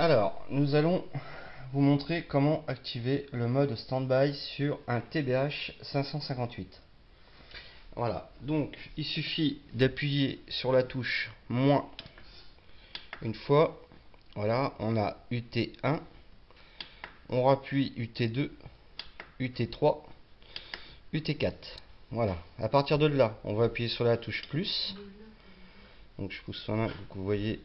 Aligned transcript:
Alors, 0.00 0.42
nous 0.48 0.74
allons 0.74 1.04
vous 1.74 1.82
montrer 1.82 2.22
comment 2.22 2.64
activer 2.66 3.26
le 3.32 3.46
mode 3.48 3.76
standby 3.76 4.34
sur 4.56 4.78
un 4.88 5.02
TBH 5.02 5.72
558. 5.82 6.80
Voilà, 7.96 8.30
donc 8.40 8.74
il 8.96 9.04
suffit 9.04 9.60
d'appuyer 9.74 10.40
sur 10.48 10.72
la 10.72 10.84
touche 10.84 11.30
moins 11.50 11.86
une 13.20 13.34
fois. 13.34 13.78
Voilà, 14.36 14.72
on 14.78 14.96
a 14.96 15.18
UT1, 15.30 16.00
on 17.28 17.44
rappuie 17.44 17.92
UT2, 17.98 18.48
UT3, 19.38 19.98
UT4. 21.12 21.52
Voilà, 22.10 22.38
à 22.58 22.70
partir 22.70 22.96
de 22.96 23.04
là, 23.04 23.36
on 23.44 23.52
va 23.52 23.66
appuyer 23.66 23.90
sur 23.90 24.04
la 24.04 24.16
touche 24.16 24.48
plus. 24.48 24.94
Donc 26.18 26.30
je 26.30 26.40
pousse 26.40 26.66
main, 26.68 26.88
vous 27.10 27.22
voyez 27.22 27.60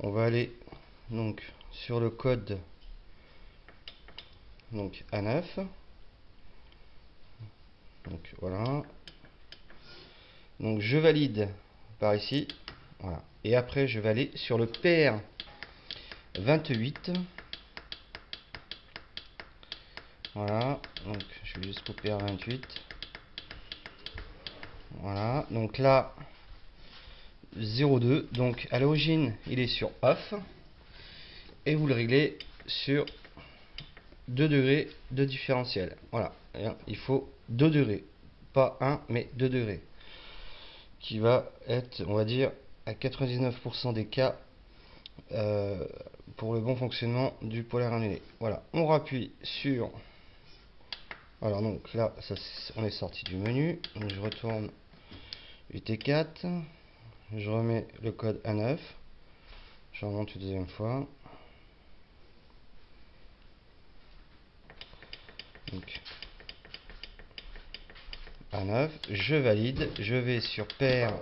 on 0.00 0.10
va 0.10 0.24
aller 0.24 0.52
donc 1.10 1.42
sur 1.70 2.00
le 2.00 2.10
code 2.10 2.58
donc 4.72 5.04
A9 5.12 5.66
donc 8.08 8.20
voilà. 8.40 8.82
Donc 10.60 10.80
je 10.80 10.96
valide 10.96 11.48
par 11.98 12.14
ici. 12.14 12.46
Voilà. 13.00 13.22
Et 13.44 13.56
après 13.56 13.88
je 13.88 14.00
vais 14.00 14.08
aller 14.08 14.30
sur 14.34 14.58
le 14.58 14.66
PR 14.66 15.18
28 16.38 17.12
voilà. 20.34 20.80
Donc 21.04 21.22
je 21.44 21.58
vais 21.58 21.66
juste 21.66 21.92
PR 22.00 22.18
28 22.18 22.64
voilà. 25.00 25.46
Donc 25.50 25.78
là 25.78 26.14
0,2. 27.60 28.30
Donc 28.32 28.68
à 28.70 28.78
l'origine, 28.78 29.34
il 29.46 29.58
est 29.58 29.66
sur 29.66 29.90
off. 30.02 30.34
Et 31.64 31.74
vous 31.74 31.86
le 31.86 31.94
réglez 31.94 32.38
sur 32.66 33.06
2 34.28 34.48
degrés 34.48 34.88
de 35.10 35.24
différentiel. 35.24 35.96
Voilà. 36.12 36.32
Il 36.86 36.96
faut 36.96 37.28
2 37.48 37.70
degrés. 37.70 38.04
Pas 38.52 38.76
1, 38.80 39.00
mais 39.08 39.28
2 39.34 39.48
degrés. 39.48 39.80
Qui 41.00 41.18
va 41.18 41.50
être, 41.68 42.04
on 42.06 42.14
va 42.14 42.24
dire, 42.24 42.50
à 42.86 42.92
99% 42.92 43.92
des 43.92 44.06
cas 44.06 44.36
euh, 45.32 45.84
pour 46.36 46.54
le 46.54 46.60
bon 46.60 46.76
fonctionnement 46.76 47.34
du 47.42 47.62
polaire 47.62 47.92
annulé. 47.92 48.22
Voilà. 48.40 48.62
On 48.72 48.86
rappuie 48.86 49.32
sur... 49.42 49.90
Alors 51.42 51.62
donc 51.62 51.92
là, 51.94 52.14
ça, 52.20 52.34
on 52.76 52.84
est 52.84 52.90
sorti 52.90 53.24
du 53.24 53.36
menu. 53.36 53.80
Donc 53.94 54.10
je 54.12 54.20
retourne 54.20 54.70
UT4 55.74 56.62
je 57.34 57.50
remets 57.50 57.86
le 58.02 58.12
code 58.12 58.40
A9 58.44 58.78
je 59.98 60.04
remonte 60.04 60.34
une 60.34 60.42
deuxième 60.42 60.66
fois. 60.66 61.08
Donc 65.72 66.00
A9 68.52 68.90
je 69.10 69.36
valide. 69.36 69.90
Je 69.98 70.14
vais 70.14 70.40
sur 70.40 70.66
paire 70.66 71.14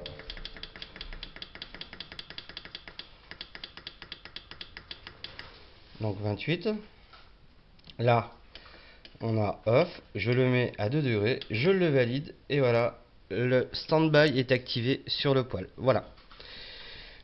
donc 6.00 6.18
28 6.20 6.70
là 8.00 8.32
on 9.20 9.40
a 9.40 9.62
off. 9.66 10.00
Je 10.16 10.32
le 10.32 10.48
mets 10.48 10.72
à 10.78 10.88
2 10.88 11.00
degrés. 11.00 11.38
Je 11.48 11.70
le 11.70 11.90
valide. 11.90 12.34
Et 12.48 12.58
voilà 12.58 12.98
le 13.30 13.68
standby 13.72 14.38
est 14.38 14.52
activé 14.52 15.02
sur 15.06 15.34
le 15.34 15.44
poêle. 15.44 15.68
Voilà. 15.76 16.04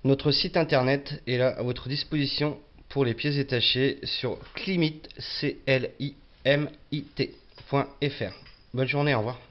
Notre 0.04 0.32
site 0.32 0.56
internet 0.56 1.22
est 1.26 1.36
là 1.36 1.48
à 1.58 1.62
votre 1.62 1.88
disposition 1.88 2.58
pour 2.88 3.04
les 3.04 3.14
pièces 3.14 3.36
détachées 3.36 3.98
sur 4.04 4.38
climit.fr. 4.54 5.04
Bonne 8.72 8.88
journée, 8.88 9.14
au 9.14 9.18
revoir. 9.18 9.49